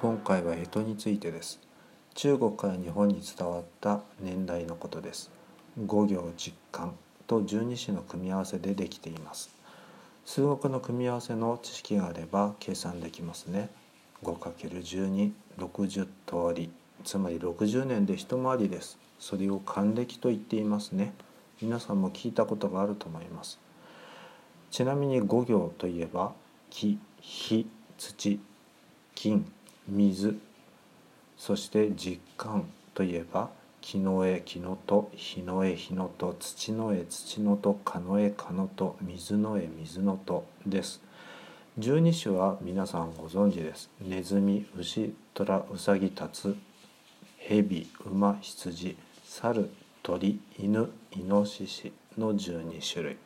[0.00, 1.60] 今回は干支についてです。
[2.14, 5.30] 中国から日本に伝わった年代のことです。
[5.84, 6.94] 五行実感
[7.26, 9.50] と十二支の組み合わせでできています。
[10.24, 13.68] 数学の組み合わせの知識があれば計算できますね。
[14.24, 15.32] 5×1260
[15.92, 16.08] 通
[16.54, 16.70] り。
[17.04, 18.98] つまり60年で一回りです。
[19.18, 21.12] それを還暦と言っていますね。
[21.60, 23.60] 皆さんも聞いたことがあると思います。
[24.70, 26.32] ちなみに五行といえば
[26.70, 27.66] 木火
[27.98, 28.40] 土
[29.14, 29.44] 金。
[29.90, 30.38] 水
[31.36, 41.02] そして実感といえば木の絵木のと火の絵火のと土の絵土のと蚊の絵蚊のと水の絵水のとです。
[41.78, 43.90] 十二種は皆さんご存知です。
[44.00, 46.56] ネズミ牛虎うさぎタツ
[47.38, 49.70] 蛇馬羊猿
[50.02, 53.16] 鳥犬イノシシの12種類。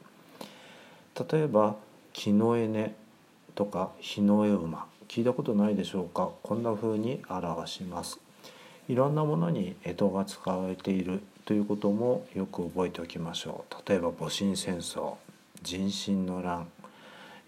[1.33, 1.77] 例えば
[2.13, 2.95] 木の絵ね
[3.55, 4.87] とか日の絵馬。
[5.09, 6.31] 聞いたことないでしょうか？
[6.43, 8.19] こんな風に表します。
[8.89, 13.89] いろんなものに江戸が使われているということもよく覚えておきましょう。
[13.89, 15.15] 例えば戊辰戦争
[15.63, 16.67] 人心の乱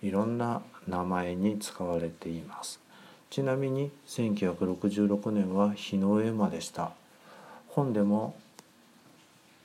[0.02, 2.80] いろんな名前に使われています。
[3.28, 6.92] ちなみに1966年は日の絵馬でした。
[7.68, 8.34] 本でも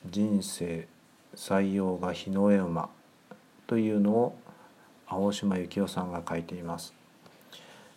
[0.09, 0.88] 人生
[1.36, 2.89] 採用が日の絵馬
[3.67, 4.38] というのを
[5.08, 6.94] 青島幸男さんが書いています。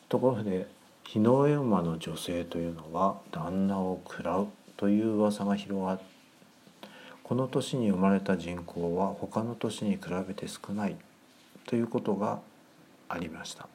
[0.08, 0.66] ところで
[1.04, 6.00] 日の絵馬の女性というのは旦那を食らうという噂が広がっ
[7.24, 8.36] この年に生まれた。
[8.36, 10.96] 人口は他の年に比べて少ない
[11.66, 12.40] ということが
[13.08, 13.66] ありました。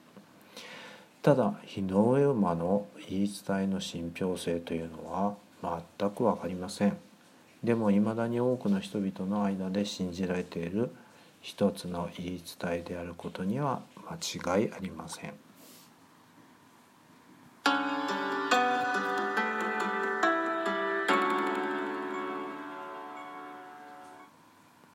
[1.23, 5.35] ただ日の上馬の言い伝えの信憑性というのは
[5.97, 6.97] 全く分かりません。
[7.63, 10.91] でもいまだに多くの人々の間で信じられている
[11.41, 13.81] 一つの言い伝えであることには
[14.37, 15.33] 間違いありません。